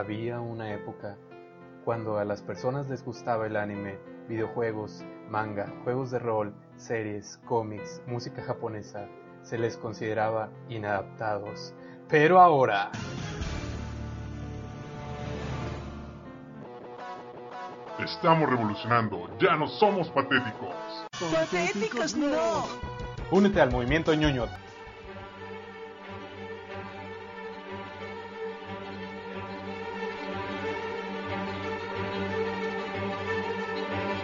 [0.00, 1.18] Había una época
[1.84, 8.00] cuando a las personas les gustaba el anime, videojuegos, manga, juegos de rol, series, cómics,
[8.06, 9.06] música japonesa,
[9.42, 11.74] se les consideraba inadaptados.
[12.08, 12.90] Pero ahora...
[18.02, 20.74] Estamos revolucionando, ya no somos patéticos.
[21.30, 22.64] Patéticos no.
[23.30, 24.46] Únete al movimiento ñoño.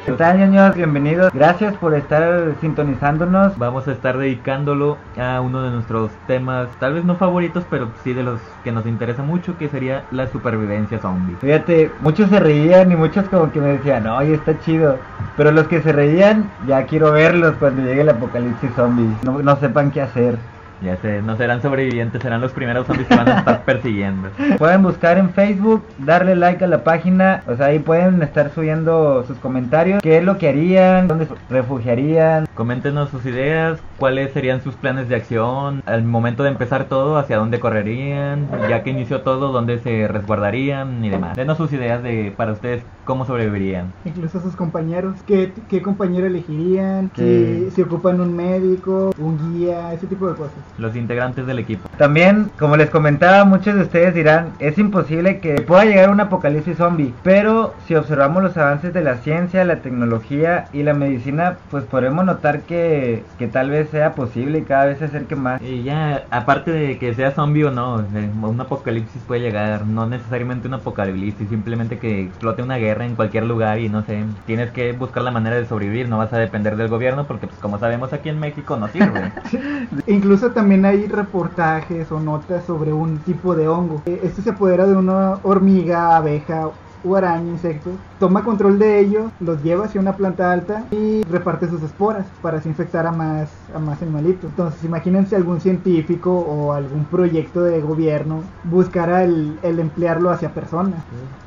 [0.06, 0.77] ¿Qué tal, ñoños?
[0.77, 1.33] Bienvenidos.
[1.34, 3.59] Gracias por estar sintonizándonos.
[3.59, 8.14] Vamos a estar dedicándolo a uno de nuestros temas, tal vez no favoritos, pero sí
[8.14, 11.34] de los que nos interesa mucho, que sería la supervivencia zombie.
[11.41, 14.97] Fíjate, muchos se reían y muchos como que me decían, oye, está chido.
[15.37, 19.11] Pero los que se reían, ya quiero verlos cuando llegue el apocalipsis zombie.
[19.25, 20.38] No, no sepan qué hacer.
[20.83, 24.29] Ya sé, no serán sobrevivientes, serán los primeros zombies que van a estar persiguiendo.
[24.59, 29.25] Pueden buscar en Facebook, darle like a la página, o sea, ahí pueden estar subiendo
[29.27, 32.47] sus comentarios, qué es lo que harían, dónde se refugiarían.
[32.55, 37.39] Coméntenos sus ideas, cuáles serían sus planes de acción, al momento de empezar todo, hacia
[37.39, 41.37] dónde correrían, ya que inició todo, dónde se resguardarían y demás.
[41.37, 43.93] Denos sus ideas de para ustedes cómo sobrevivirían.
[44.05, 45.15] Incluso a sus compañeros.
[45.27, 47.11] ¿Qué, qué compañero elegirían?
[47.17, 47.67] Sí.
[47.67, 50.66] Si, si ocupan un médico, un guía, ese tipo de cosas.
[50.78, 51.89] Los integrantes del equipo.
[51.97, 56.77] También, como les comentaba, muchos de ustedes dirán, es imposible que pueda llegar un apocalipsis
[56.77, 61.84] zombie, pero si observamos los avances de la ciencia, la tecnología y la medicina, pues
[61.84, 65.62] podremos notar que, que tal vez sea posible y cada vez se acerque más.
[65.62, 68.05] Y ya, aparte de que sea zombie o no,
[68.42, 73.44] un apocalipsis puede llegar, no necesariamente un apocalipsis, simplemente que explote una guerra en cualquier
[73.44, 76.77] lugar y no sé, tienes que buscar la manera de sobrevivir, no vas a depender
[76.77, 79.33] del gobierno porque pues como sabemos aquí en México no sirve.
[80.06, 84.01] Incluso también hay reportajes o notas sobre un tipo de hongo.
[84.07, 86.71] Eh, Este se apodera de una hormiga, abeja
[87.05, 87.91] o araña, insecto.
[88.19, 92.58] Toma control de ellos, los lleva hacia una planta alta y reparte sus esporas para
[92.58, 94.50] así infectar a más, a más animalitos.
[94.50, 101.03] Entonces imagínense algún científico o algún proyecto de gobierno buscara el, el emplearlo hacia personas.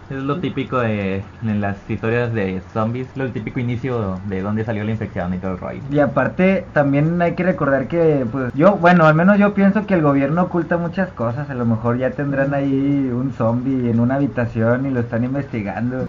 [0.10, 4.84] Es lo típico de en las historias de zombies, lo típico inicio de dónde salió
[4.84, 5.82] la infección y todo el rollo.
[5.92, 9.94] Y aparte, también hay que recordar que, pues, yo, bueno, al menos yo pienso que
[9.94, 11.48] el gobierno oculta muchas cosas.
[11.52, 15.39] A lo mejor ya tendrán ahí un zombie en una habitación y lo están investigando.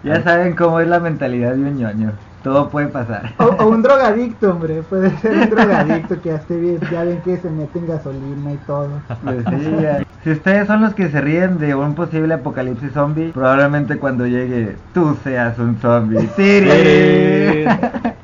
[0.02, 2.12] Ya saben cómo es la mentalidad de un ñoño.
[2.42, 3.34] Todo puede pasar.
[3.38, 4.82] O, o un drogadicto, hombre.
[4.82, 6.78] Puede ser un drogadicto que ya esté bien.
[6.90, 8.88] Ya ven que se mete en gasolina y todo.
[9.22, 10.02] Pues sí, ya.
[10.24, 14.76] Si ustedes son los que se ríen de un posible apocalipsis zombie, probablemente cuando llegue
[14.92, 16.28] tú seas un zombie.
[16.36, 17.64] ¡Tiri!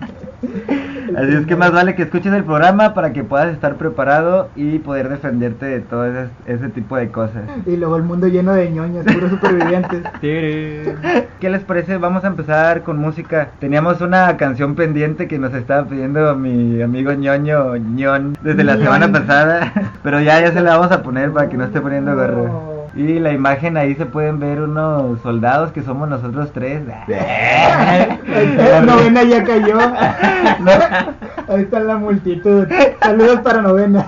[1.17, 4.79] Así es que más vale que escuches el programa para que puedas estar preparado y
[4.81, 7.43] poder defenderte de todo ese, ese tipo de cosas.
[7.65, 10.03] Y luego el mundo lleno de ñoños, puros supervivientes.
[10.21, 11.97] ¿Qué les parece?
[11.97, 13.49] Vamos a empezar con música.
[13.61, 18.85] Teníamos una canción pendiente que nos estaba pidiendo mi amigo ñoño ñón desde la Ñon.
[18.85, 19.73] semana pasada,
[20.03, 22.76] pero ya ya se la vamos a poner para que no esté poniendo gorro.
[22.97, 26.83] Y la imagen ahí se pueden ver unos soldados que somos nosotros tres.
[27.09, 29.79] Eh, novena ya cayó.
[31.49, 32.67] Ahí está la multitud.
[33.01, 34.07] Saludos para novena.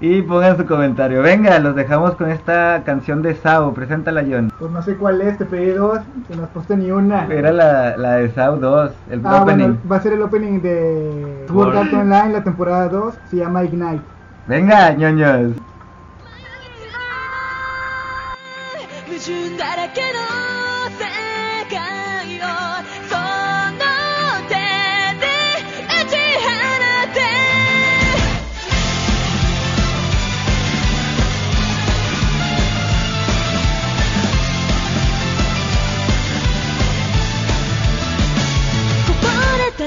[0.00, 1.22] Y pongan su comentario.
[1.22, 3.72] Venga, los dejamos con esta canción de Sao.
[3.72, 4.52] Preséntala, John.
[4.58, 7.26] Pues no sé cuál es, te pedí dos, que no has puesto ni una.
[7.26, 9.64] Era la, la de Sao 2, el Ah, opening.
[9.66, 13.64] bueno, va a ser el opening de Sword Art Online, la temporada 2, se llama
[13.64, 14.00] Ignite.
[14.48, 15.52] Venga, ñoños.
[19.24, 20.06] 矛盾だらけの
[20.98, 21.06] 世
[21.70, 21.80] 界
[22.40, 22.44] を
[23.08, 23.80] その
[24.48, 24.52] 手
[25.18, 25.24] で
[25.88, 26.52] 打ち放
[27.14, 27.16] て。
[39.06, 39.82] こぼれた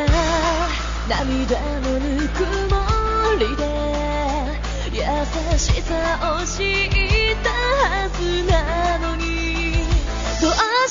[1.08, 2.36] 涙のぬく
[2.74, 2.76] も
[3.38, 3.62] りで
[4.94, 5.00] 優
[5.60, 5.94] しさ
[6.34, 6.97] を知っ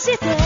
[0.06, 0.45] 解锁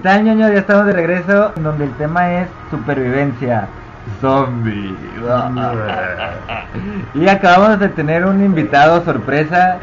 [0.00, 0.48] tal, ñoño?
[0.48, 3.68] Ya estamos de regreso, donde el tema es supervivencia.
[4.20, 4.96] Zombie.
[7.14, 9.78] y acabamos de tener un invitado sorpresa.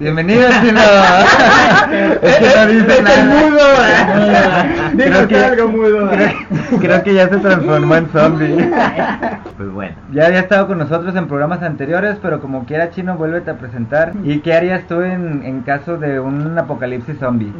[0.00, 0.80] Bienvenido, chino.
[2.22, 4.64] es que no dice nada.
[4.94, 6.08] Dijo que algo mudo.
[6.08, 8.70] Creo, creo que ya se transformó en zombie.
[9.60, 9.94] Pues bueno.
[10.10, 14.14] Ya había estado con nosotros en programas anteriores, pero como quiera, Chino, vuélvete a presentar.
[14.24, 17.52] ¿Y qué harías tú en, en caso de un apocalipsis zombie?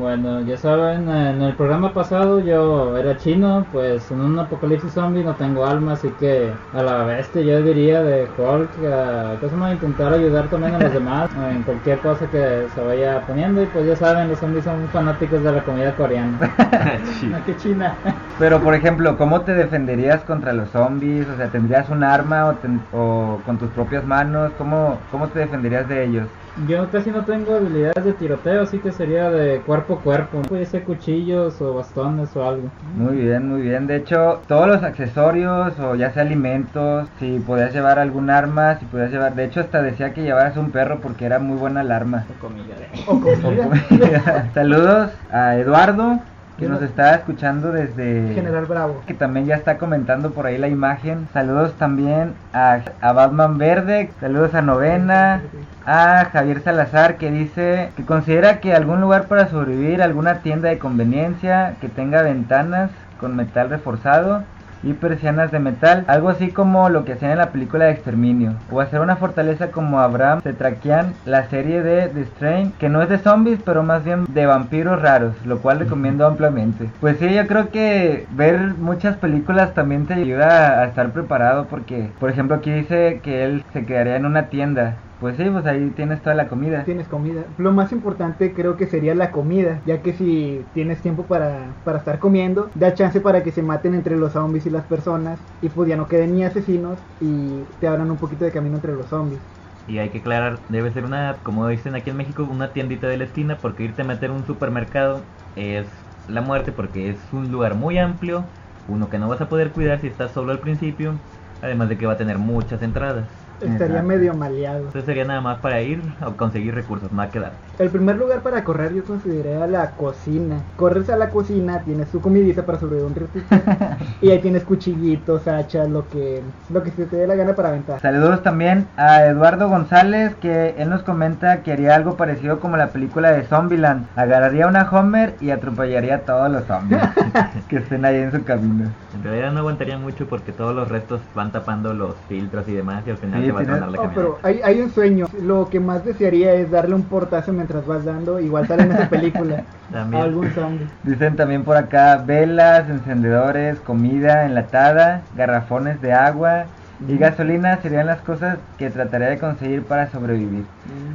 [0.00, 5.22] Bueno, ya saben, en el programa pasado yo era chino, pues en un apocalipsis zombie
[5.24, 9.54] no tengo alma, así que a la bestia yo diría de Hulk, a, ¿qué se
[9.54, 9.72] llama?
[9.74, 13.86] intentar ayudar también a los demás en cualquier cosa que se vaya poniendo y pues
[13.86, 16.38] ya saben, los zombies son fanáticos de la comida coreana.
[17.30, 18.00] ¿A qué China?
[18.36, 21.28] Pero, por ejemplo, ¿cómo te defenderías contra los zombies?
[21.28, 24.54] O sea, ¿tendrías un arma o, ten- o con tus propias manos?
[24.54, 26.30] ¿Cómo, ¿Cómo te defenderías de ellos?
[26.66, 30.42] Yo casi no tengo habilidades de tiroteo, así que sería de cuerpo a cuerpo.
[30.42, 32.68] Puede ser cuchillos o bastones o algo.
[32.96, 33.86] Muy bien, muy bien.
[33.86, 38.84] De hecho, todos los accesorios o ya sea alimentos, si podías llevar algún arma, si
[38.86, 39.34] podías llevar...
[39.34, 42.26] De hecho, hasta decía que llevaras un perro porque era muy buena el arma.
[42.28, 42.74] O comida.
[43.06, 44.50] O comida.
[44.54, 46.20] Saludos a Eduardo,
[46.60, 48.34] que nos está escuchando desde...
[48.34, 49.02] General Bravo.
[49.06, 51.26] que también ya está comentando por ahí la imagen.
[51.32, 55.40] Saludos también a, a Batman Verde, saludos a Novena,
[55.86, 60.78] a Javier Salazar que dice que considera que algún lugar para sobrevivir, alguna tienda de
[60.78, 64.44] conveniencia que tenga ventanas con metal reforzado
[64.82, 68.54] y persianas de metal, algo así como lo que hacían en la película de Exterminio,
[68.70, 73.08] o hacer una fortaleza como Abraham Setrakian, la serie de The Strain, que no es
[73.08, 76.88] de zombies, pero más bien de vampiros raros, lo cual recomiendo ampliamente.
[77.00, 82.10] Pues sí, yo creo que ver muchas películas también te ayuda a estar preparado, porque,
[82.18, 84.96] por ejemplo, aquí dice que él se quedaría en una tienda.
[85.20, 86.84] Pues sí, pues ahí tienes toda la comida.
[86.84, 87.52] Tienes comida.
[87.58, 91.98] Lo más importante creo que sería la comida, ya que si tienes tiempo para, para
[91.98, 95.68] estar comiendo, da chance para que se maten entre los zombies y las personas, y
[95.70, 99.10] pues ya no queden ni asesinos y te abran un poquito de camino entre los
[99.10, 99.46] zombies.
[99.86, 103.16] Y hay que aclarar, debe ser una, como dicen aquí en México, una tiendita de
[103.18, 105.90] la esquina, porque irte a meter a un supermercado es
[106.26, 108.52] la muerte, porque es un lugar muy amplio,
[108.86, 111.26] uno que no vas a poder cuidar si estás solo al principio,
[111.60, 113.49] además de que va a tener muchas entradas.
[113.60, 114.08] Estaría Exacto.
[114.08, 114.78] medio maleado.
[114.78, 117.52] Entonces sería nada más para ir a conseguir recursos, no a quedar.
[117.78, 120.56] El primer lugar para correr yo consideraría la cocina.
[120.76, 124.04] Corres a la cocina, tienes tu comidita para sobrevivir un ratito.
[124.22, 126.42] y ahí tienes cuchillitos, hachas, lo que,
[126.72, 128.00] lo que se te dé la gana para aventar.
[128.00, 132.88] Saludos también a Eduardo González, que él nos comenta que haría algo parecido como la
[132.88, 134.06] película de Zombieland.
[134.16, 137.02] Agarraría una Homer y atropellaría a todos los zombies
[137.68, 138.90] que estén ahí en su camino.
[139.14, 143.04] En realidad no aguantaría mucho porque todos los restos van tapando los filtros y demás
[143.06, 144.90] y al final Sí, se va a tienes- tronar la Oh, pero hay, hay un
[144.90, 145.26] sueño.
[145.42, 148.40] Lo que más desearía es darle un portazo mientras vas dando.
[148.40, 149.64] Igual sale en esa película.
[149.92, 150.22] También.
[150.22, 150.86] a algún zombie.
[151.02, 156.66] Dicen también por acá velas, encendedores, comida enlatada, garrafones de agua
[157.08, 160.64] y gasolina serían las cosas que trataría de conseguir para sobrevivir.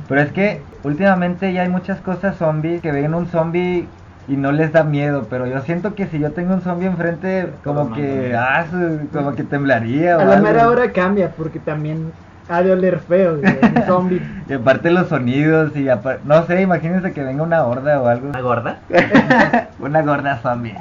[0.10, 3.88] Pero es que últimamente ya hay muchas cosas zombies que ven un zombie
[4.28, 7.48] y no les da miedo, pero yo siento que si yo tengo un zombie enfrente
[7.64, 8.66] como que ah,
[9.14, 10.48] como que temblaría o A la algo.
[10.48, 12.12] mera hora cambia porque también
[12.50, 13.38] ha de oler feo.
[13.40, 14.22] güey, Un zombie.
[14.48, 18.30] Y aparte los sonidos y apar- no sé, imagínense que venga una horda o algo.
[18.30, 18.80] ¿Una gorda?
[19.80, 20.76] Una gorda zombie.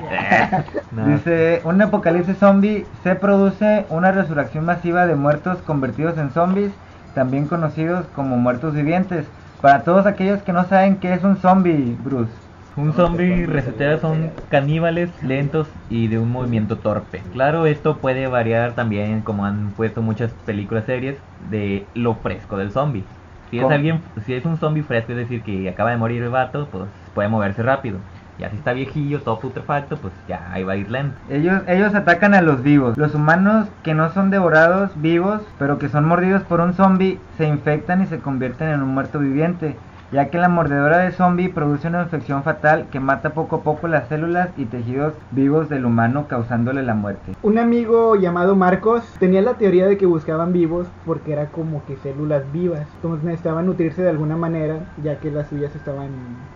[0.92, 1.06] No.
[1.06, 6.72] Dice, un apocalipsis zombie se produce una resurrección masiva de muertos convertidos en zombies,
[7.14, 9.24] también conocidos como muertos vivientes.
[9.60, 12.30] Para todos aquellos que no saben qué es un zombie, Bruce.
[12.76, 17.22] Un zombie reseteado son caníbales lentos y de un movimiento torpe.
[17.32, 21.16] Claro, esto puede variar también, como han puesto muchas películas series,
[21.50, 23.04] de lo fresco del zombie.
[23.50, 23.74] Si es ¿Cómo?
[23.74, 26.88] alguien, si es un zombie fresco, es decir, que acaba de morir el vato, pues
[27.14, 27.98] puede moverse rápido.
[28.40, 31.16] Ya si está viejillo, todo putrefacto, pues ya ahí va a ir lento.
[31.30, 32.98] Ellos, ellos atacan a los vivos.
[32.98, 37.46] Los humanos que no son devorados vivos, pero que son mordidos por un zombie, se
[37.46, 39.76] infectan y se convierten en un muerto viviente.
[40.12, 43.88] Ya que la mordedura de zombie produce una infección fatal que mata poco a poco
[43.88, 47.32] las células y tejidos vivos del humano causándole la muerte.
[47.42, 51.96] Un amigo llamado Marcos tenía la teoría de que buscaban vivos porque era como que
[51.96, 52.86] células vivas.
[52.96, 56.10] Entonces necesitaban nutrirse de alguna manera ya que las suyas estaban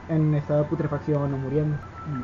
[0.09, 1.77] en estado de putrefacción o muriendo.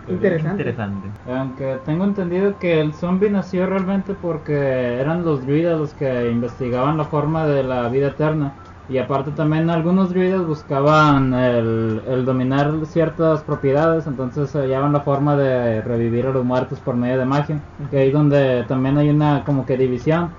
[0.09, 0.63] Interesante.
[0.63, 1.09] Interesante.
[1.27, 6.97] Aunque tengo entendido que el zombie nació realmente porque eran los druidas los que investigaban
[6.97, 8.53] la forma de la vida eterna.
[8.89, 15.37] Y aparte también algunos druidas buscaban el, el dominar ciertas propiedades, entonces hallaban la forma
[15.37, 17.61] de revivir a los muertos por medio de magia.
[17.91, 20.31] Que ahí donde también hay una como que división.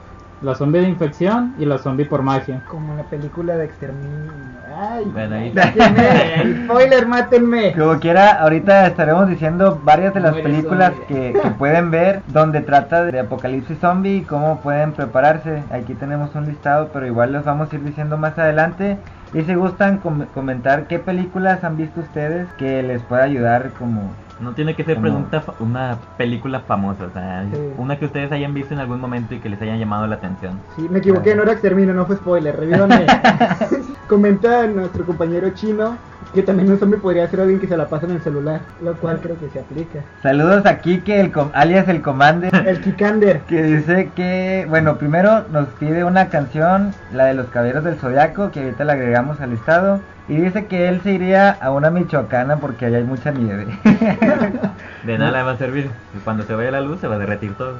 [0.41, 2.61] La zombie de infección y la zombie por magia.
[2.69, 4.31] Como en la película de Exterminio.
[4.77, 7.73] Ay, Bueno, ahí- mátenme, spoiler, mátenme.
[7.73, 13.19] Como quiera, ahorita estaremos diciendo varias de las películas que pueden ver donde trata de
[13.19, 15.63] apocalipsis zombie y cómo pueden prepararse.
[15.71, 18.97] Aquí tenemos un listado, pero igual los vamos a ir diciendo más adelante.
[19.33, 24.11] Y si gustan com- comentar qué películas han visto ustedes que les pueda ayudar como...
[24.39, 27.57] No tiene que ser pregunta fa- una película famosa, o sea, Sí.
[27.77, 30.59] una que ustedes hayan visto en algún momento y que les hayan llamado la atención.
[30.75, 33.05] Sí, me equivoqué, no era exterminio, no fue spoiler, revívanme.
[34.07, 35.97] Comenta nuestro compañero chino
[36.33, 38.93] que también un zombie podría ser alguien que se la pasa en el celular, lo
[38.95, 39.99] cual creo que se aplica.
[40.21, 42.53] Saludos a Kike, el com- alias el Commander.
[42.67, 43.39] El Kikander.
[43.41, 48.51] Que dice que, bueno, primero nos pide una canción, la de los Caballeros del Zodiaco,
[48.51, 50.01] que ahorita la agregamos al listado.
[50.27, 53.67] Y dice que él se iría a una michoacana porque allá hay mucha nieve.
[55.05, 55.89] De nada le va a servir.
[56.15, 57.75] y Cuando se vaya la luz se va a derretir todo.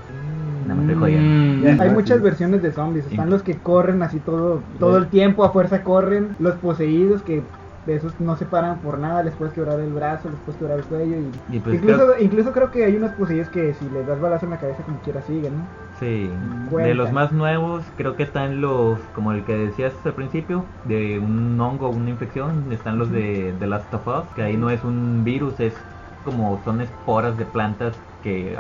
[0.82, 1.70] Estoy jodiendo.
[1.76, 3.06] Mm, Hay muchas versiones de zombies.
[3.08, 3.32] Están Sí.
[3.32, 6.36] los que corren así todo, todo el tiempo, a fuerza corren.
[6.40, 7.44] Los poseídos que
[7.86, 10.80] de esos no se paran por nada, les puedes quebrar el brazo, les puedes quebrar
[10.80, 11.18] el cuello.
[11.18, 14.20] Y, Y pues incluso, creo- incluso creo que hay unos poseídos que si les das
[14.20, 15.68] balazo en la cabeza como quiera siguen, ¿no?
[16.00, 16.30] Sí,
[16.72, 21.20] de los más nuevos creo que están los, como el que decías al principio, de
[21.20, 24.84] un hongo, una infección, están los de, de Last of Us, que ahí no es
[24.84, 25.74] un virus, es
[26.26, 28.58] como son esporas de plantas que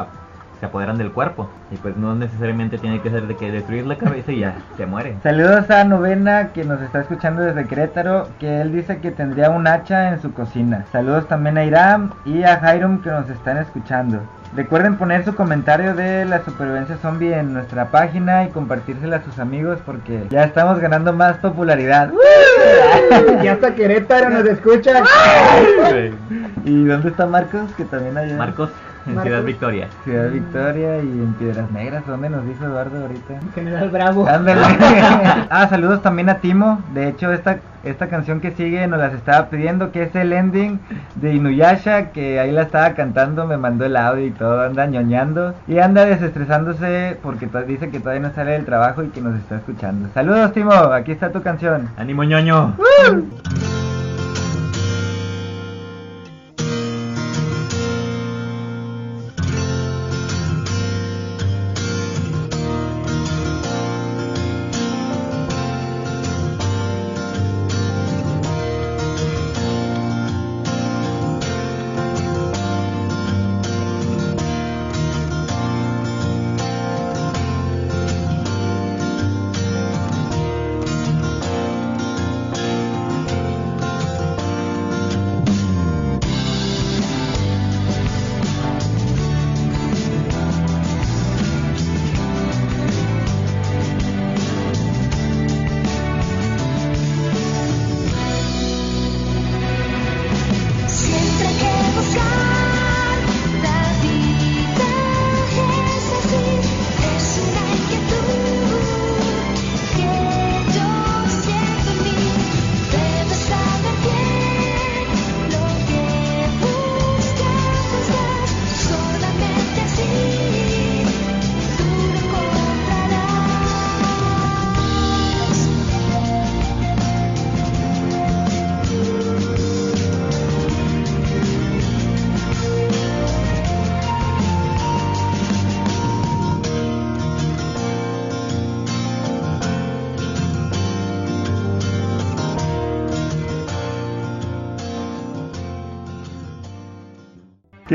[0.65, 3.97] se apoderan del cuerpo y pues no necesariamente tiene que ser de que destruir la
[3.97, 5.15] cabeza y ya se muere.
[5.21, 9.67] Saludos a Novena que nos está escuchando desde Querétaro, que él dice que tendría un
[9.67, 10.85] hacha en su cocina.
[10.91, 14.21] Saludos también a Iram y a Jairum que nos están escuchando.
[14.55, 19.37] Recuerden poner su comentario de la supervivencia zombie en nuestra página y compartírsela a sus
[19.37, 22.11] amigos porque ya estamos ganando más popularidad.
[23.43, 25.03] y hasta Querétaro nos escuchan.
[26.63, 27.69] ¿Y dónde está Marcos?
[27.75, 28.69] Que también hay Marcos,
[29.07, 29.21] en.
[29.21, 29.87] Ciudad Victoria.
[30.03, 32.05] Ciudad Victoria y en Piedras Negras.
[32.07, 33.39] ¿Dónde nos dijo Eduardo ahorita?
[33.53, 34.27] General Bravo.
[34.27, 34.61] Ándale.
[35.49, 36.81] ah, saludos también a Timo.
[36.93, 40.79] De hecho, esta, esta canción que sigue nos las estaba pidiendo, que es el ending
[41.15, 45.53] de Inuyasha, que ahí la estaba cantando, me mandó el audio y todo, anda ñoñando.
[45.67, 49.57] Y anda desestresándose porque dice que todavía no sale del trabajo y que nos está
[49.57, 50.09] escuchando.
[50.13, 51.89] Saludos, Timo, aquí está tu canción.
[51.97, 52.75] ¡Ánimo ñoño!
[53.03, 53.74] Siempre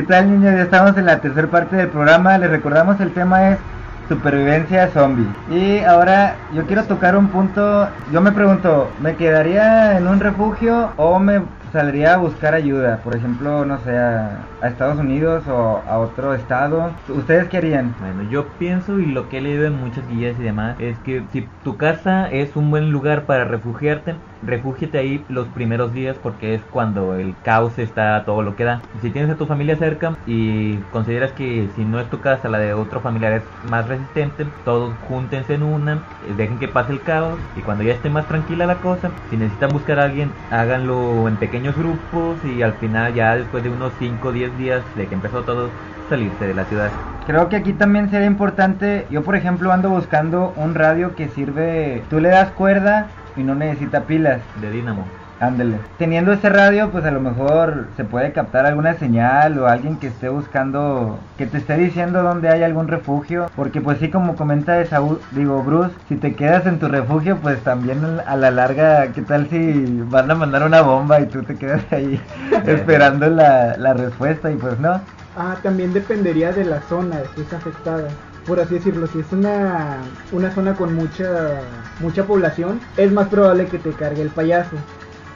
[0.00, 0.54] ¿Qué tal niños?
[0.54, 2.38] Ya estamos en la tercera parte del programa.
[2.38, 3.60] Les recordamos el tema es
[4.08, 5.36] supervivencia zombie.
[5.46, 7.92] Y ahora yo quiero tocar un punto.
[8.06, 13.02] Yo me pregunto, ¿me quedaría en un refugio o me saldría a buscar ayuda?
[13.02, 17.02] Por ejemplo, no sé, a, a Estados Unidos o a otro estado.
[17.06, 17.94] ¿Ustedes qué harían?
[17.98, 21.28] Bueno, yo pienso y lo que he leído en muchas guías y demás es que
[21.28, 26.54] si tu casa es un buen lugar para refugiarte, refúgiate ahí los primeros días porque
[26.54, 28.82] es cuando el caos está todo lo que da.
[29.00, 32.58] Si tienes a tu familia cerca y consideras que si no es tu casa, la
[32.58, 37.02] de otro familiar es más resistente, todos júntense en una, eh, dejen que pase el
[37.02, 41.28] caos y cuando ya esté más tranquila la cosa, si necesitan buscar a alguien, háganlo
[41.28, 45.08] en pequeños grupos y al final ya después de unos 5 o 10 días de
[45.08, 45.70] que empezó todo,
[46.08, 46.90] salirse de la ciudad.
[47.26, 52.02] Creo que aquí también sería importante, yo por ejemplo ando buscando un radio que sirve,
[52.10, 53.06] tú le das cuerda
[53.40, 54.40] y no necesita pilas.
[54.60, 55.04] De Dínamo.
[55.40, 55.78] Ándele.
[55.96, 60.08] Teniendo ese radio, pues a lo mejor se puede captar alguna señal o alguien que
[60.08, 63.50] esté buscando, que te esté diciendo dónde hay algún refugio.
[63.56, 67.58] Porque pues sí, como comenta Saúl, digo Bruce, si te quedas en tu refugio, pues
[67.60, 71.56] también a la larga, ¿qué tal si van a mandar una bomba y tú te
[71.56, 72.20] quedas ahí
[72.66, 75.00] esperando la, la respuesta y pues no?
[75.38, 78.08] Ah, también dependería de la zona que es afectada.
[78.46, 79.98] Por así decirlo, si es una,
[80.32, 81.60] una zona con mucha,
[82.00, 84.76] mucha población, es más probable que te cargue el payaso.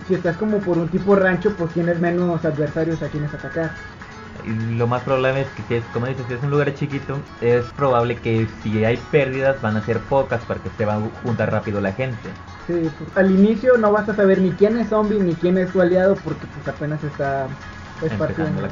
[0.08, 3.70] Si estás como por un tipo rancho, pues tienes menos adversarios a quienes atacar.
[4.76, 7.64] Lo más probable es que, si es, como dices, si es un lugar chiquito, es
[7.76, 11.80] probable que si hay pérdidas van a ser pocas porque se va a juntar rápido
[11.80, 12.28] la gente.
[12.66, 15.70] Sí, pues, al inicio no vas a saber ni quién es zombie ni quién es
[15.70, 17.46] tu aliado porque pues apenas está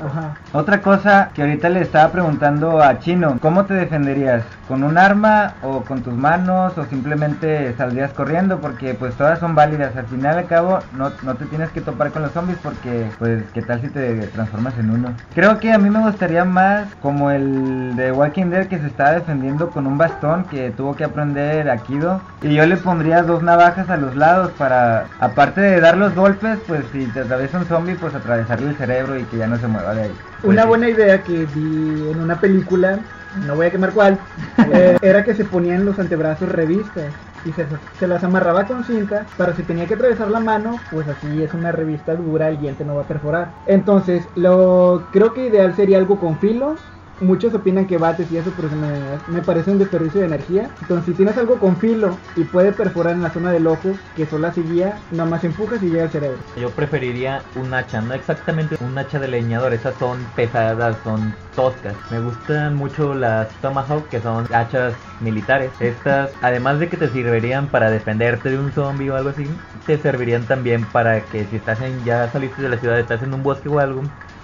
[0.04, 0.34] Ajá.
[0.52, 4.44] Otra cosa que ahorita le estaba preguntando a Chino, ¿cómo te defenderías?
[4.68, 8.58] ¿Con un arma o con tus manos o simplemente saldrías corriendo?
[8.58, 12.10] Porque pues todas son válidas, al final al cabo no, no te tienes que topar
[12.10, 15.12] con los zombies porque pues qué tal si te transformas en uno.
[15.34, 19.12] Creo que a mí me gustaría más como el de Walking Dead que se estaba
[19.12, 23.88] defendiendo con un bastón que tuvo que aprender Akido y yo le pondría dos navajas
[23.90, 27.94] a los lados para aparte de dar los golpes pues si te atraviesa un zombie
[27.94, 30.26] pues atravesarle el cerebro y que ya no se mueva de ahí.
[30.40, 30.66] Pues Una sí.
[30.66, 34.26] buena idea que vi en una película, no voy a quemar cuál,
[34.64, 39.32] eh, era que se ponían los antebrazos revistas y se, se las amarraba con cinta
[39.36, 42.84] para si tenía que atravesar la mano, pues así es una revista dura, el diente
[42.84, 43.58] no va a perforar.
[43.64, 46.84] Entonces, lo creo que ideal sería algo con filo.
[47.20, 50.70] Muchos opinan que bates y eso, pero se me, me parece un desperdicio de energía.
[50.80, 54.26] Entonces, si tienes algo con filo y puede perforar en la zona del ojo, que
[54.26, 56.38] solo así guía, nada más empujas y llega al cerebro.
[56.56, 61.94] Yo preferiría un hacha, no exactamente un hacha de leñador, esas son pesadas, son toscas.
[62.10, 65.72] Me gustan mucho las Tomahawk, que son hachas militares.
[65.80, 69.48] Estas, además de que te servirían para defenderte de un zombie o algo así,
[69.86, 73.34] te servirían también para que si estás en, ya saliste de la ciudad, estás en
[73.34, 74.02] un bosque o algo,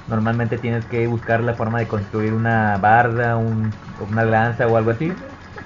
[0.09, 4.90] normalmente tienes que buscar la forma de construir una barda, un, una lanza o algo
[4.90, 5.12] así.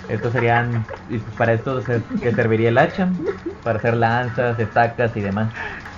[0.09, 3.09] Estos serían, y pues para esto se- que serviría el hacha,
[3.63, 5.51] para hacer lanzas, estacas y demás.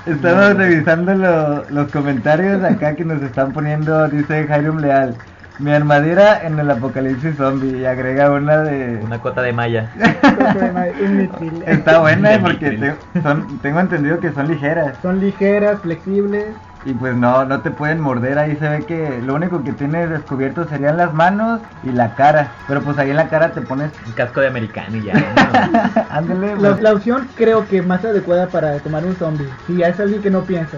[0.06, 5.14] Estamos revisando lo- los comentarios acá que nos están poniendo, dice Jairum Leal.
[5.58, 8.98] Mi armadura en el apocalipsis zombie y agrega una de...
[9.04, 9.90] Una cota de malla.
[11.66, 16.56] Está buena porque te- son, tengo entendido que son ligeras Son ligeras, flexibles.
[16.84, 18.38] Y pues no, no te pueden morder.
[18.38, 22.52] Ahí se ve que lo único que tienes descubierto serían las manos y la cara.
[22.68, 23.90] Pero pues ahí en la cara te pones...
[24.06, 25.14] Un casco de americano y ya.
[25.14, 26.02] ¿no?
[26.10, 29.48] Ándale, La, pues, la opción creo que más adecuada para tomar un zombie.
[29.66, 30.76] Si es alguien que no piensa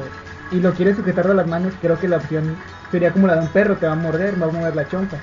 [0.52, 2.56] y lo quiere sujetar de las manos, creo que la opción
[2.90, 5.16] sería como la de un perro, te va a morder, va a mover la chompa.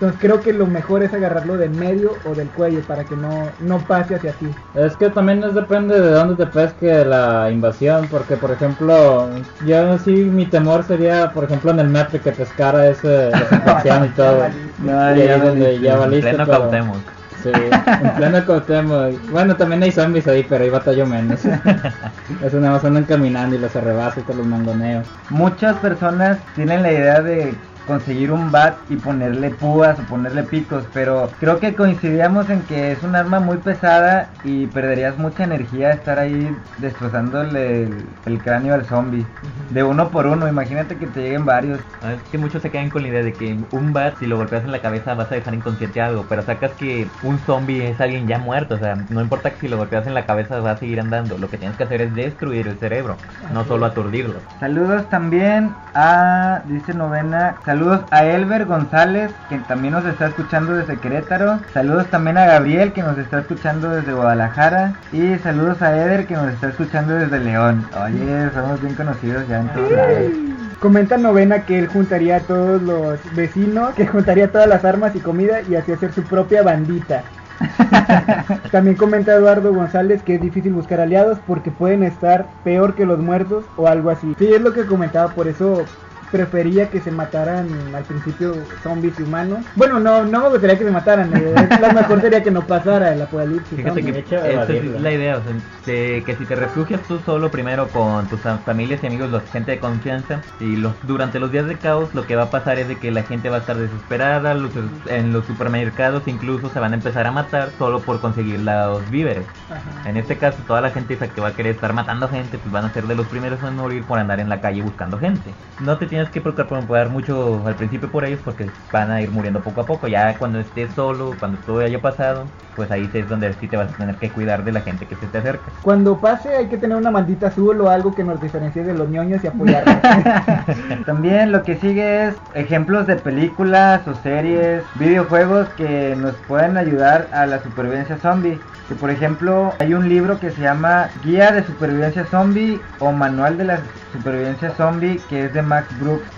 [0.00, 3.48] Entonces creo que lo mejor es agarrarlo del medio o del cuello para que no,
[3.60, 4.48] no pase hacia ti.
[4.74, 9.28] Es que también es depende de dónde te pesque la invasión, porque por ejemplo,
[9.66, 14.04] yo sí mi temor sería, por ejemplo, en el metro que pescara ese esa infección
[14.06, 14.38] y todo.
[14.78, 15.80] No, y ya ahí donde valiste.
[15.80, 16.96] ya En valiste, pleno pero- Cuauhtémoc.
[17.42, 19.30] Sí, en pleno Cuauhtémoc.
[19.30, 21.40] Bueno, también hay zombies ahí, pero ahí batallo menos.
[22.42, 25.02] Eso nada más andan caminando y los arrebaso y te los mangoneo.
[25.28, 27.54] muchas personas tienen la idea de
[27.86, 32.92] conseguir un bat y ponerle púas o ponerle picos, pero creo que coincidíamos en que
[32.92, 38.74] es un arma muy pesada y perderías mucha energía estar ahí destrozándole el, el cráneo
[38.74, 39.24] al zombie.
[39.70, 41.80] De uno por uno, imagínate que te lleguen varios.
[42.02, 44.36] Ah, Es que muchos se quedan con la idea de que un bat, si lo
[44.36, 46.26] golpeas en la cabeza, vas a dejar inconsciente algo.
[46.28, 48.74] Pero sacas que un zombie es alguien ya muerto.
[48.74, 51.38] O sea, no importa que si lo golpeas en la cabeza, va a seguir andando.
[51.38, 53.16] Lo que tienes que hacer es destruir el cerebro,
[53.52, 54.34] no solo aturdirlo.
[54.58, 60.96] Saludos también a, dice novena, saludos a Elber González, que también nos está escuchando desde
[60.96, 61.60] Querétaro.
[61.72, 64.94] Saludos también a Gabriel, que nos está escuchando desde Guadalajara.
[65.12, 67.86] Y saludos a Eder, que nos está escuchando desde León.
[68.04, 70.32] Oye, somos bien conocidos ya en todos lados.
[70.80, 75.20] Comenta novena que él juntaría a todos los vecinos, que juntaría todas las armas y
[75.20, 77.22] comida y así hacer su propia bandita.
[78.72, 83.20] También comenta Eduardo González que es difícil buscar aliados porque pueden estar peor que los
[83.20, 84.34] muertos o algo así.
[84.40, 85.84] Sí, es lo que comentaba, por eso
[86.30, 89.58] prefería que se mataran al principio zombies y humanos.
[89.74, 93.12] Bueno, no, no me gustaría que se mataran, eh, lo mejor sería que no pasara
[93.12, 93.76] el apocalipsis.
[93.76, 95.52] Fíjate que hecho, esa es la idea, o sea,
[95.86, 99.42] de que si te refugias tú solo primero con tus am- familias y amigos, los
[99.50, 102.78] gente de confianza, y los, durante los días de caos lo que va a pasar
[102.78, 104.70] es de que la gente va a estar desesperada, los-
[105.06, 109.44] en los supermercados incluso se van a empezar a matar solo por conseguir los víveres.
[109.70, 110.08] Ajá.
[110.08, 112.70] En este caso, toda la gente esa que va a querer estar matando gente, pues
[112.72, 115.50] van a ser de los primeros en morir por andar en la calle buscando gente.
[115.80, 119.30] No te tienes tienes que preocupar mucho al principio por ellos porque van a ir
[119.30, 120.06] muriendo poco a poco.
[120.06, 122.44] Ya cuando estés solo, cuando todo haya pasado,
[122.76, 125.16] pues ahí es donde sí te vas a tener que cuidar de la gente que
[125.16, 125.70] se te acerca.
[125.82, 129.08] Cuando pase hay que tener una maldita azul o algo que nos diferencie de los
[129.08, 129.96] ñoños y apoyarnos.
[131.06, 137.28] También lo que sigue es ejemplos de películas o series, videojuegos que nos pueden ayudar
[137.32, 138.58] a la supervivencia zombie.
[138.88, 143.56] Que por ejemplo hay un libro que se llama Guía de Supervivencia Zombie o Manual
[143.56, 143.78] de la
[144.12, 145.86] Supervivencia Zombie que es de Max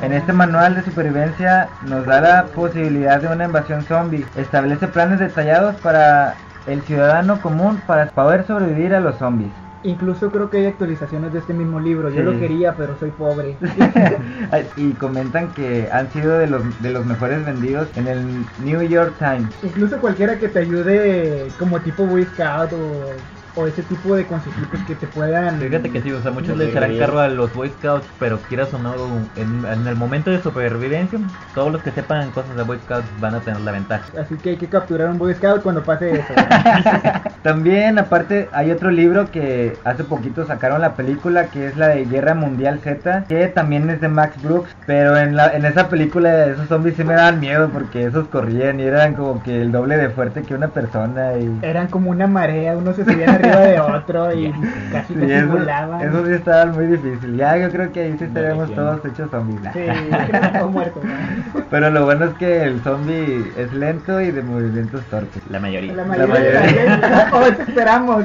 [0.01, 4.25] En este manual de supervivencia nos da la posibilidad de una invasión zombie.
[4.37, 6.35] Establece planes detallados para
[6.67, 9.51] el ciudadano común para poder sobrevivir a los zombies.
[9.85, 12.09] Incluso creo que hay actualizaciones de este mismo libro.
[12.09, 12.23] Yo Sí.
[12.23, 13.57] lo quería, pero soy pobre.
[14.77, 19.15] y comentan que han sido de los, de los mejores vendidos en el New York
[19.19, 19.49] Times.
[19.63, 23.11] Incluso cualquiera que te ayude como tipo Boy Scout o,
[23.57, 25.59] o ese tipo de consejitos que te puedan...
[25.59, 28.73] Fíjate que sí, o sea, muchos le echarán carro a los Boy Scouts, pero quieras
[28.75, 28.95] o no,
[29.37, 31.19] en, en el momento de supervivencia,
[31.55, 34.05] todos los que sepan cosas de Boy Scouts van a tener la ventaja.
[34.19, 36.35] Así que hay que capturar un Boy Scout cuando pase eso.
[37.43, 42.05] También, aparte, hay otro libro que hace poquito sacaron la película, que es la de
[42.05, 46.47] Guerra Mundial Z, que también es de Max Brooks, pero en, la, en esa película
[46.47, 49.97] esos zombies sí me daban miedo porque esos corrían y eran como que el doble
[49.97, 51.59] de fuerte que una persona y...
[51.63, 54.51] Eran como una marea, uno se subía arriba de otro y
[54.93, 56.01] casi Sí, casi eso, volaban.
[56.01, 57.37] eso sí estaba muy difícil.
[57.37, 59.61] Ya yo creo que ahí sí estaríamos todos hechos zombies.
[59.73, 59.81] Sí,
[60.29, 61.05] eran todos muertos.
[61.05, 61.65] ¿no?
[61.71, 65.43] Pero lo bueno es que el zombie es lento y de movimientos torpes.
[65.51, 65.93] La mayoría.
[65.95, 67.29] La mayoría la mayoría.
[67.33, 68.25] o eso esperamos.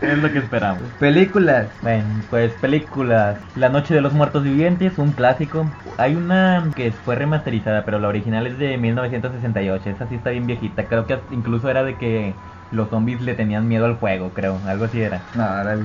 [0.00, 0.82] Es lo que esperamos.
[0.98, 1.66] Películas.
[1.82, 3.36] Bueno, pues películas.
[3.54, 5.66] La Noche de los Muertos Vivientes, un clásico.
[5.98, 9.90] Hay una que fue remasterizada, pero la original es de 1968.
[9.90, 10.84] Esa sí está bien viejita.
[10.86, 12.34] Creo que incluso era de que
[12.72, 14.58] los zombies le tenían miedo al fuego, creo.
[14.66, 15.20] Algo así era.
[15.34, 15.84] No, órale.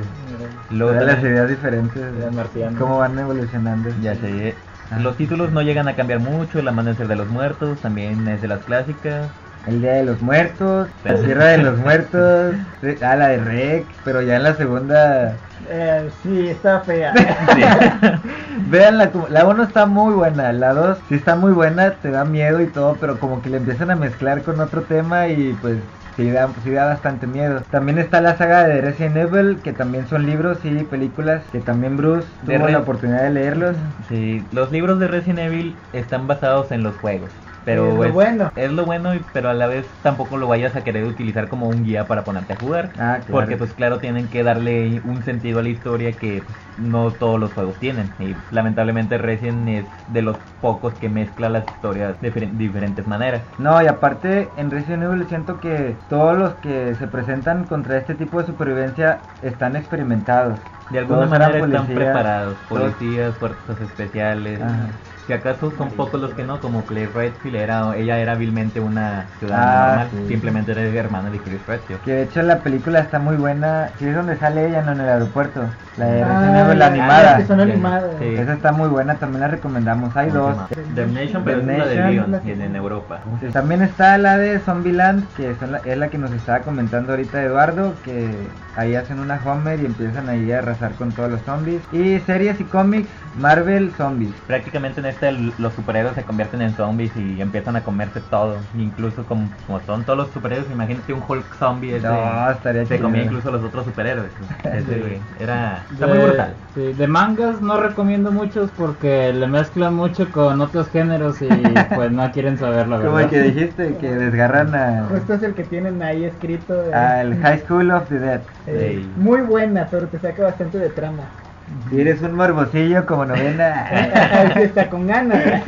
[0.70, 2.04] Luego las ideas diferentes.
[2.34, 2.80] Marcianas.
[2.80, 3.90] Cómo van evolucionando.
[4.02, 4.56] Ya sé.
[4.92, 5.00] Ah.
[5.00, 6.60] Los títulos no llegan a cambiar mucho.
[6.60, 9.28] El Amanecer de los Muertos también es de las clásicas.
[9.66, 12.54] El Día de los Muertos, La Pero- Tierra de los Muertos,
[13.02, 15.34] ah, la de Rec, pero ya en la segunda...
[15.68, 17.12] Eh, sí, está fea.
[18.70, 22.26] Vean, la, la 1 está muy buena, la 2 sí está muy buena, te da
[22.26, 25.78] miedo y todo, pero como que le empiezan a mezclar con otro tema y pues
[26.16, 27.64] sí da, sí da bastante miedo.
[27.70, 31.98] También está la saga de Resident Evil, que también son libros y películas, que también
[31.98, 33.78] Bruce De tuvo Re- la oportunidad de leerlos.
[34.08, 37.45] Sí, los libros de Resident Evil están basados en los juegos.
[37.66, 38.52] Pero Es lo bueno.
[38.56, 41.68] es lo bueno, y- pero a la vez tampoco lo vayas a querer utilizar como
[41.70, 42.92] un guía para ponerte a jugar.
[42.98, 43.32] Ah, claro.
[43.32, 47.40] Porque pues claro, tienen que darle un sentido a la historia que pues, no todos
[47.40, 48.14] los juegos tienen.
[48.20, 53.44] Y lamentablemente Resident es de los pocos que mezcla las historias de difer- diferentes maneras.
[53.58, 58.16] No, y aparte en Resident Evil siento que todos los que se presentan contra este
[58.16, 60.60] tipo de supervivencia están experimentados.
[60.90, 64.62] De alguna Todos manera están policías, preparados, todos- policías, fuerzas especiales.
[64.62, 64.88] Ajá.
[65.26, 69.26] Si acaso son pocos los que no, como Claire Redfield, era, ella era hábilmente una
[69.40, 70.28] ciudadana Ah, normal, sí.
[70.28, 72.02] simplemente era hermana de Chris Redfield.
[72.02, 73.90] Que de hecho la película está muy buena.
[73.98, 75.62] Sí, es donde sale ella, no en el aeropuerto.
[75.98, 77.38] La de Ah, Resident Evil, la animada.
[77.38, 78.12] que son animadas.
[78.20, 78.26] sí.
[78.36, 80.16] Esa está muy buena, también la recomendamos.
[80.16, 80.56] Hay dos.
[80.94, 83.22] Damnation, pero es la de Leon, en, en Europa.
[83.42, 87.14] Sí, También está la de Zombieland, que son la- es la que nos estaba comentando
[87.14, 88.30] ahorita Eduardo, que
[88.76, 91.82] ahí hacen una Homer y empiezan ahí a arrasar con todos los zombies.
[91.92, 93.10] Y series y cómics,
[93.40, 94.32] Marvel Zombies.
[94.48, 98.58] Prácticamente en este los superhéroes se convierten en zombies y empiezan a comerse todo.
[98.78, 102.96] Incluso como, como son todos los superhéroes, imagínate un Hulk zombie ese, No, estaría se
[102.96, 103.08] chido.
[103.08, 104.32] comía incluso a los otros superhéroes.
[104.66, 106.54] Ese, güey, era está De- muy brutal.
[106.74, 111.48] sí, de mangas no recomiendo muchos porque le mezclan mucho con otros géneros y
[111.96, 113.22] pues no quieren saber la Como verdad.
[113.24, 116.74] el que dijiste, que desgarran a, Justo es el que tienen ahí escrito.
[116.86, 116.94] eh.
[116.94, 118.42] al High School of the Dead.
[118.68, 119.10] Eh, Sí.
[119.18, 121.45] Muy buena, pero te saca bastante de trama.
[121.90, 123.88] Si eres un morbosillo como novena.
[124.56, 125.64] Sí está con ganas.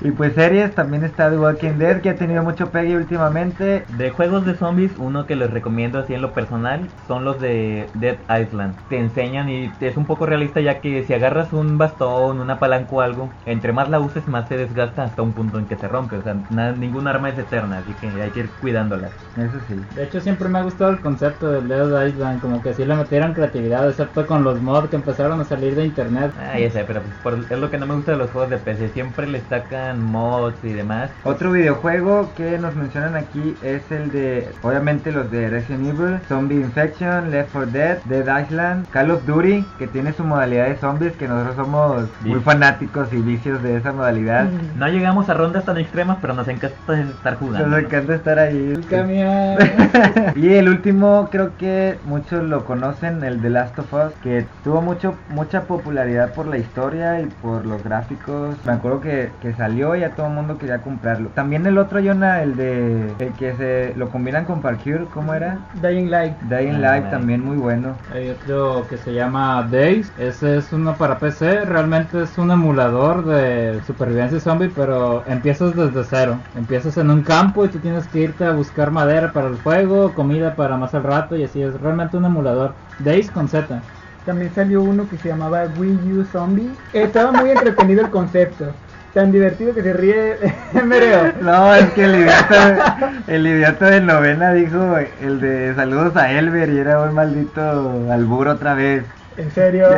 [0.00, 3.84] y pues series, también está The Walking Dead, que ha tenido mucho pegue últimamente.
[3.88, 7.90] De juegos de zombies, uno que les recomiendo así en lo personal son los de
[7.94, 8.76] Dead Island.
[8.88, 12.90] Te enseñan y es un poco realista ya que si agarras un bastón, una palanca
[12.94, 15.88] o algo, entre más la uses más se desgasta hasta un punto en que se
[15.88, 16.16] rompe.
[16.16, 19.14] O sea, na- ningún arma es eterna, así que hay que ir cuidándolas.
[19.36, 19.74] Eso sí.
[19.94, 22.94] De hecho siempre me ha gustado el concepto del Dead Island, como que si le
[22.94, 26.30] metieran creatividad, excepto con los mods que empezaron a salir de internet.
[26.38, 28.50] Ah, ya sé, pero pues, por- es lo que no me gusta de los juegos
[28.50, 28.88] de PC.
[28.90, 31.10] Siempre le sacan mods y demás.
[31.24, 36.56] Otro videojuego que nos mencionan aquí es el de, obviamente los de Resident Evil, Zombie
[36.60, 41.12] Infection, Left 4 Dead, Dead Island, Call of Duty, que tiene su modalidad de zombies,
[41.14, 42.44] que nosotros somos muy Sí.
[42.44, 44.48] fanáticos y vicios de esa modalidad.
[44.76, 47.68] No llegamos a rondas tan extremas, pero nos encanta estar jugando.
[47.68, 48.72] Nos encanta estar ahí.
[48.74, 49.56] El camión.
[50.36, 54.82] y el último, creo que muchos lo conocen, el The Last of Us, que tuvo
[54.82, 58.56] mucho mucha popularidad por la historia y por los gráficos.
[58.64, 61.30] Me acuerdo que, que salió y a todo el mundo quería comprarlo.
[61.30, 65.58] También el otro, Jonah, el de el que se lo combinan con Parkour, ¿cómo era?
[65.82, 66.34] Dying Light.
[66.42, 67.94] Dying Light también muy bueno.
[68.12, 70.12] Hay otro que se llama Days.
[70.18, 71.64] Ese es uno para PC.
[71.64, 76.38] Realmente es un emulador de supervivencia zombie, pero empiezas desde cero.
[76.56, 80.12] Empiezas en un campo y tú tienes que irte a buscar madera para el fuego,
[80.14, 82.74] comida para más al rato y así es realmente un emulador.
[83.00, 83.82] Days con Z.
[84.26, 86.70] También salió uno que se llamaba Wii U Zombie.
[86.92, 88.72] Estaba muy entretenido el concepto.
[89.12, 90.36] Tan divertido que se ríe
[90.84, 91.32] Mereo.
[91.40, 96.68] No, es que el idiota, el idiota de novena dijo el de saludos a Elber
[96.70, 99.04] y era un maldito albur otra vez.
[99.36, 99.88] En serio.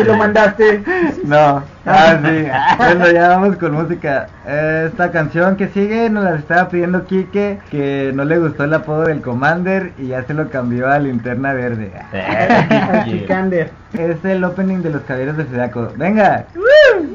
[0.00, 0.82] Y lo mandaste.
[1.24, 2.46] No, ah, sí.
[2.78, 4.28] Bueno, ya vamos con música.
[4.46, 9.04] Esta canción que sigue nos la estaba pidiendo Kike, que no le gustó el apodo
[9.04, 11.92] del Commander y ya se lo cambió a Linterna Verde.
[13.04, 13.70] Chicander.
[13.94, 15.92] Es el opening de los Caballeros de Zodiaco.
[15.96, 16.46] ¡Venga!
[16.52, 17.13] Siempre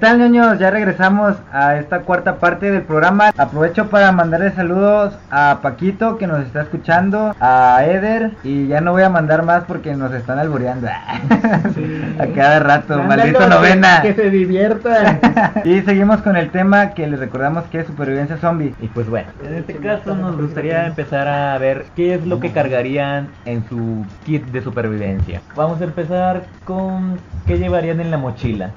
[0.00, 0.58] tal, ñoños?
[0.58, 3.32] Ya regresamos a esta cuarta parte del programa.
[3.36, 8.92] Aprovecho para mandarle saludos a Paquito que nos está escuchando, a Eder y ya no
[8.92, 10.88] voy a mandar más porque nos están albureando.
[12.18, 14.00] a cada rato, maldito novena.
[14.00, 15.18] Que se divierta.
[15.64, 18.74] y seguimos con el tema que les recordamos que es supervivencia zombie.
[18.80, 22.52] Y pues bueno, en este caso nos gustaría empezar a ver qué es lo que
[22.52, 25.42] cargarían en su kit de supervivencia.
[25.54, 28.70] Vamos a empezar con qué llevarían en la mochila.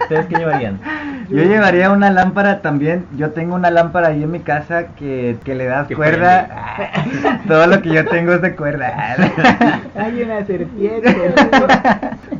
[0.00, 0.61] ¿Ustedes qué llevarían?
[1.28, 3.06] Yo llevaría una lámpara también.
[3.16, 6.48] Yo tengo una lámpara ahí en mi casa que, que le das Que cuerda.
[7.48, 9.16] Todo lo que yo tengo es de cuerda.
[9.96, 11.34] Hay una serpiente.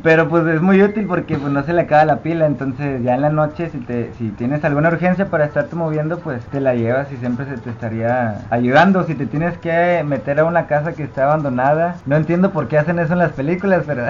[0.03, 3.15] Pero pues es muy útil porque pues no se le acaba la pila, entonces ya
[3.15, 6.75] en la noche si te si tienes alguna urgencia para estarte moviendo, pues te la
[6.75, 9.03] llevas y siempre se te estaría ayudando.
[9.05, 12.77] Si te tienes que meter a una casa que está abandonada, no entiendo por qué
[12.77, 14.03] hacen eso en las películas, pero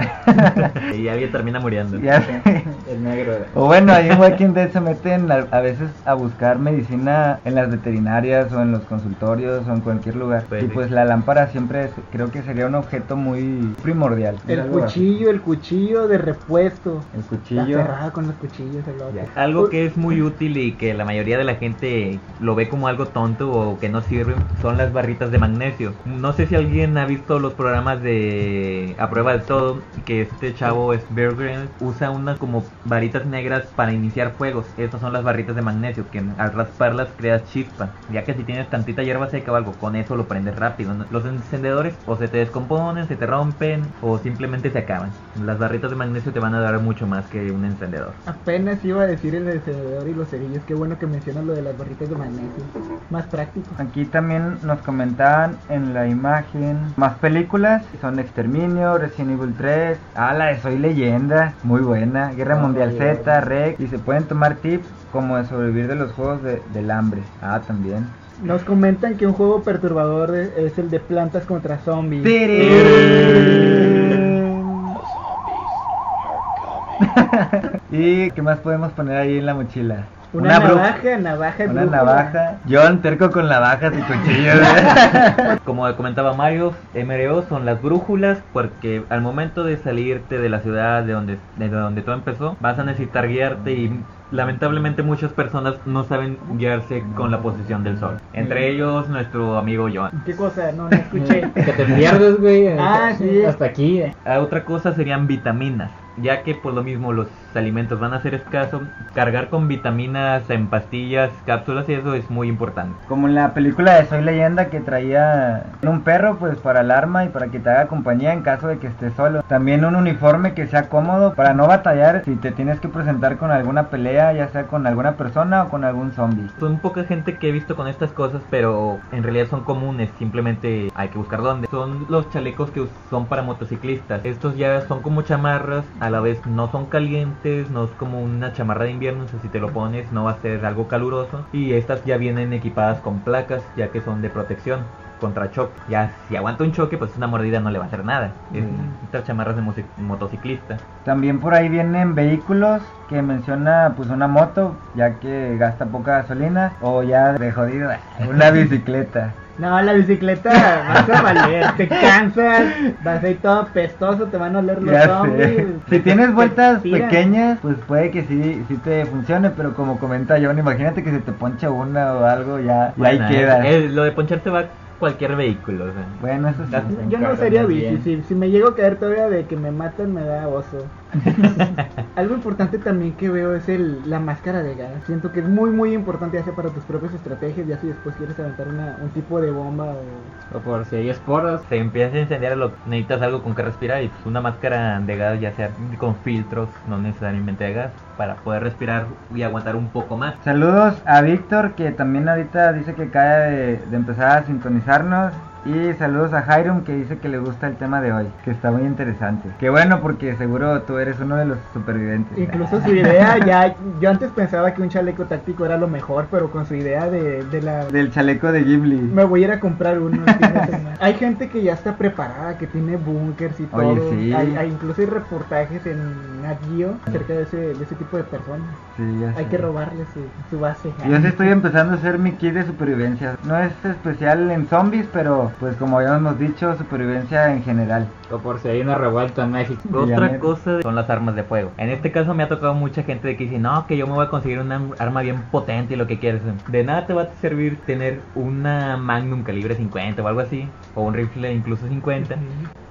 [0.94, 1.98] Y alguien termina muriendo.
[2.00, 2.42] ya sé.
[2.90, 3.32] El negro.
[3.54, 7.54] O bueno, ahí en Walking Dead se meten a, a veces a buscar medicina en
[7.54, 10.44] las veterinarias o en los consultorios o en cualquier lugar.
[10.48, 10.72] Pues y sí.
[10.72, 14.36] pues la lámpara siempre es- creo que sería un objeto muy primordial.
[14.46, 17.00] El cuchillo, el cuchillo de repuesto.
[17.14, 17.78] El cuchillo.
[17.78, 19.20] cerrado con los cuchillos el otro.
[19.36, 22.88] Algo que es muy útil y que la mayoría de la gente lo ve como
[22.88, 25.92] algo tonto o que no sirve son las barritas de magnesio.
[26.04, 30.54] No sé si alguien ha visto los programas de A Prueba de Todo, que este
[30.54, 34.66] chavo es Bear Grylls, usa unas como varitas negras para iniciar fuegos.
[34.76, 37.90] Estas son las barritas de magnesio que al rasparlas creas chispa.
[38.12, 40.94] Ya que si tienes tantita hierba seca o algo, con eso lo prendes rápido.
[40.94, 41.04] ¿no?
[41.10, 45.10] Los encendedores o se te descomponen, se te rompen o simplemente se acaban.
[45.44, 48.12] Las barritas de magnesio te van a dar mucho más que un encendedor.
[48.26, 50.62] Apenas iba a decir el encendedor y los cerillos.
[50.66, 52.64] Qué bueno que mencionas lo de las barritas de magnesio.
[53.10, 53.68] Más práctico.
[53.78, 60.32] Aquí también nos comentaban en la imagen más películas, son Exterminio, Resident Evil 3, ah,
[60.34, 63.76] la de Soy Leyenda, muy buena, Guerra Ah, Mundial Z, buena.
[63.84, 67.60] Y se pueden tomar tips como de sobrevivir de los juegos de- del hambre, ah,
[67.66, 68.06] también.
[68.42, 72.24] Nos comentan que un juego perturbador es, es el de plantas contra zombies.
[77.90, 80.04] ¿Y qué más podemos poner ahí en la mochila?
[80.34, 81.64] Una, bru- navaja, navaja.
[81.64, 81.96] Una brújula.
[81.96, 82.58] navaja.
[82.68, 84.54] John terco con navajas y cuchillos.
[84.56, 85.58] ¿eh?
[85.64, 91.02] Como comentaba Mario, MRO son las brújulas porque al momento de salirte de la ciudad
[91.04, 96.02] de donde, de donde todo empezó, vas a necesitar guiarte y Lamentablemente muchas personas no
[96.02, 98.16] saben guiarse con la posición del sol.
[98.32, 100.10] Entre ellos nuestro amigo Joan.
[100.26, 100.72] ¿Qué cosa?
[100.72, 101.42] No, no escuché.
[101.54, 102.66] Que te pierdes, güey.
[102.76, 103.44] Ah, hasta- sí.
[103.44, 104.00] Hasta aquí.
[104.00, 104.12] eh.
[104.24, 108.34] Ah, Otra cosa serían vitaminas, ya que por lo mismo los alimentos van a ser
[108.34, 108.82] escasos,
[109.14, 112.96] cargar con vitaminas en pastillas, cápsulas y eso es muy importante.
[113.08, 117.24] Como en la película de Soy Leyenda que traía un perro pues para el arma
[117.24, 119.42] y para que te haga compañía en caso de que estés solo.
[119.42, 123.50] También un uniforme que sea cómodo para no batallar si te tienes que presentar con
[123.50, 126.48] alguna pelea, ya sea con alguna persona o con algún zombie.
[126.58, 130.90] Son poca gente que he visto con estas cosas, pero en realidad son comunes, simplemente
[130.94, 131.68] hay que buscar dónde.
[131.70, 134.24] Son los chalecos que son para motociclistas.
[134.24, 138.52] Estos ya son como chamarras, a la vez no son calientes, no es como una
[138.52, 141.46] chamarra de invierno, o sea, si te lo pones no va a ser algo caluroso.
[141.52, 144.80] Y estas ya vienen equipadas con placas, ya que son de protección
[145.20, 145.80] contra choque.
[145.88, 148.32] Ya si aguanta un choque, pues una mordida no le va a hacer nada.
[148.52, 148.64] Es-
[149.04, 149.62] Estas chamarras de
[149.98, 150.76] motociclista.
[151.04, 156.72] También por ahí vienen vehículos que menciona pues una moto, ya que gasta poca gasolina,
[156.80, 157.90] o ya de jodido,
[158.28, 159.34] una bicicleta.
[159.56, 160.50] No, la bicicleta
[160.88, 162.64] vas a valer, te cansas,
[163.04, 165.66] vas a ir todo pestoso, te van a oler los Ya zombies.
[165.88, 170.58] Si tienes vueltas pequeñas, pues puede que sí, sí te funcione, pero como comenta John,
[170.58, 173.64] imagínate que se te poncha una o algo, ya, y ahí queda.
[173.68, 174.64] eh, eh, lo de poncharse va
[174.98, 175.84] cualquier vehículo.
[175.84, 176.06] o sea.
[176.20, 176.70] Bueno, eso sí.
[176.72, 179.70] Ya- Yo no sería bici, si, si me llego a caer todavía de que me
[179.70, 180.78] matan me da oso.
[182.16, 184.90] Algo importante también que veo es el, la máscara de gas.
[185.06, 188.14] Siento que es muy muy importante ya sea para tus propias estrategias, ya si después
[188.16, 190.56] quieres aventar una, un tipo de bomba o...
[190.56, 191.62] O por si hay esporas.
[191.68, 195.16] Se empieza a incendiar, lo, necesitas algo con que respirar y pues una máscara de
[195.16, 199.88] gas, ya sea con filtros, no necesariamente de gas, para poder respirar y aguantar un
[199.88, 200.34] poco más.
[200.44, 204.42] Saludos a Víctor, que también ahorita dice que acaba de, de empezar a
[204.84, 205.53] sintonizarnos.
[205.66, 208.70] Y saludos a Jairum, que dice que le gusta el tema de hoy, que está
[208.70, 209.48] muy interesante.
[209.58, 212.36] Qué bueno, porque seguro tú eres uno de los supervivientes.
[212.38, 216.50] Incluso su idea ya, yo antes pensaba que un chaleco táctico era lo mejor, pero
[216.50, 217.86] con su idea de, de la...
[217.86, 218.96] Del chaleco de Ghibli.
[219.00, 220.22] Me voy a ir a comprar uno.
[221.00, 224.10] hay gente que ya está preparada, que tiene bunkers y Oye, todo.
[224.10, 224.32] sí.
[224.34, 228.24] Hay, hay- incluso hay reportajes en Nat Geo acerca de ese, de ese tipo de
[228.24, 228.68] personas.
[228.98, 230.90] Sí, ya Hay que robarle su, su base.
[231.08, 233.36] Yo sí estoy empezando a hacer mi kit de supervivencia.
[233.46, 238.08] No es especial en zombies, pero pues como ya hemos dicho, supervivencia en general.
[238.30, 239.80] O por si hay una revuelta en México.
[239.92, 241.72] Otra cosa son las armas de fuego.
[241.78, 244.14] En este caso me ha tocado mucha gente de que dice, no, que yo me
[244.14, 246.42] voy a conseguir una arma bien potente y lo que quieras.
[246.68, 251.02] De nada te va a servir tener una Magnum calibre 50 o algo así, o
[251.02, 252.36] un rifle incluso 50.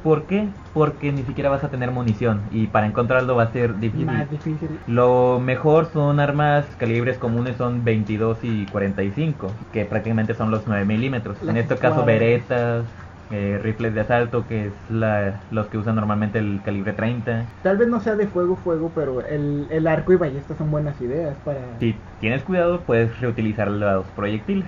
[0.03, 0.49] ¿Por qué?
[0.73, 4.05] Porque ni siquiera vas a tener munición y para encontrarlo va a ser difícil.
[4.05, 4.69] Más difícil.
[4.85, 10.83] Lo mejor son armas calibres comunes son 22 y 45, que prácticamente son los 9
[10.83, 11.37] milímetros.
[11.47, 12.85] En este caso cuadras.
[13.31, 17.45] Eh, rifles de asalto, que es la, los que usan normalmente el calibre 30.
[17.63, 20.99] Tal vez no sea de fuego, fuego, pero el, el arco y ballesta son buenas
[21.01, 21.59] ideas para...
[21.79, 24.65] Si tienes cuidado puedes reutilizar los proyectiles.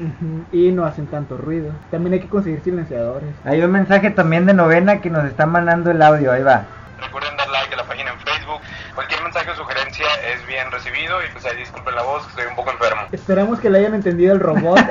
[0.52, 1.72] Y no hacen tanto ruido.
[1.92, 3.30] También hay que conseguir silenciadores.
[3.44, 6.64] Hay un mensaje también de novena que nos está mandando el audio, ahí va.
[7.02, 8.05] Recuerden dar like a la página.
[8.96, 12.46] Cualquier mensaje o sugerencia es bien recibido y pues ahí disculpen la voz, que estoy
[12.50, 13.02] un poco enfermo.
[13.12, 14.80] Esperamos que le hayan entendido el robot.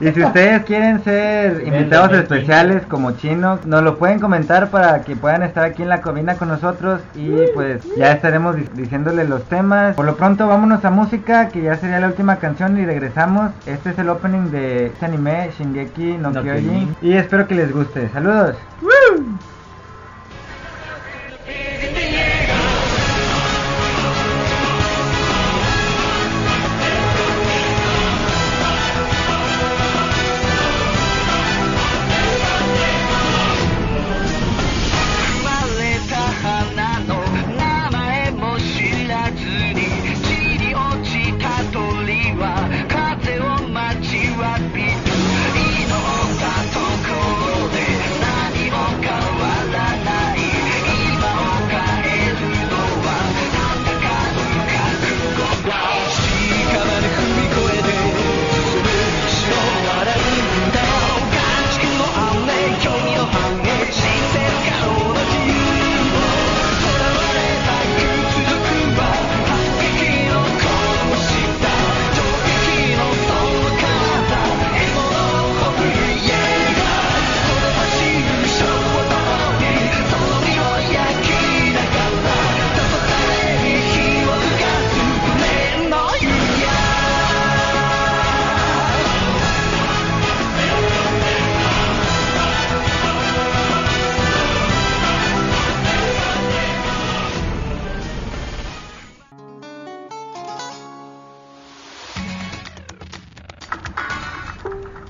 [0.00, 5.16] Y si ustedes quieren ser invitados especiales como Chino, nos lo pueden comentar para que
[5.16, 9.44] puedan estar aquí en la cabina con nosotros y pues ya estaremos di- diciéndole los
[9.48, 9.94] temas.
[9.94, 13.52] Por lo pronto vámonos a música, que ya sería la última canción y regresamos.
[13.66, 17.72] Este es el opening de este anime Shingeki no No Kyojin y espero que les
[17.72, 18.08] guste.
[18.10, 18.56] Saludos.
[18.82, 19.38] 生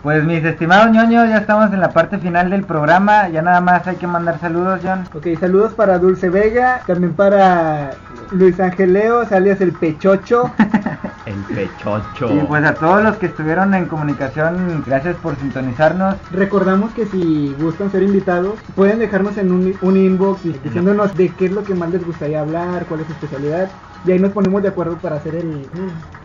[0.05, 3.31] Pues mis estimados ñoños, ya estamos en la parte final del programa.
[3.31, 5.09] Ya nada más hay que mandar saludos, John.
[5.15, 7.93] Ok, saludos para Dulce Vega, también para
[8.31, 10.53] Luis Angeleos, alias el Pechocho.
[11.25, 12.35] El pechocho.
[12.35, 16.17] Y pues a todos los que estuvieron en comunicación, gracias por sintonizarnos.
[16.31, 21.31] Recordamos que si gustan ser invitados, pueden dejarnos en un, un inbox y diciéndonos de
[21.31, 23.71] qué es lo que más les gustaría hablar, cuál es su especialidad.
[24.05, 25.67] Y ahí nos ponemos de acuerdo para hacer el...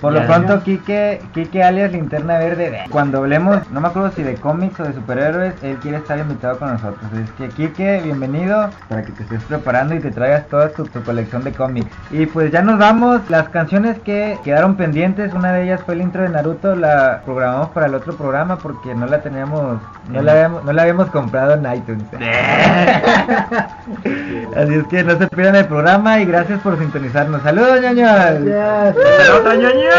[0.01, 4.35] Por lo pronto, Kike, Kike alias Linterna Verde, cuando hablemos, no me acuerdo si de
[4.35, 7.03] cómics o de superhéroes, él quiere estar invitado con nosotros.
[7.21, 11.03] Es que Kike, bienvenido, para que te estés preparando y te traigas toda tu, tu
[11.03, 11.89] colección de cómics.
[12.11, 16.01] Y pues ya nos vamos, las canciones que quedaron pendientes, una de ellas fue el
[16.01, 20.31] intro de Naruto, la programamos para el otro programa porque no la teníamos, no la
[20.31, 22.05] habíamos, no la habíamos comprado en iTunes.
[24.55, 27.41] Así es que no se pierdan el programa y gracias por sintonizarnos.
[27.41, 28.45] Saludos, ñoños.
[28.45, 29.05] Gracias.
[29.05, 29.93] Hasta la otra, ñoños.